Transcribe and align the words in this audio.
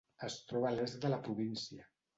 Es 0.27 0.37
troba 0.51 0.71
l'est 0.79 0.99
de 1.05 1.13
la 1.17 1.23
província. 1.29 1.91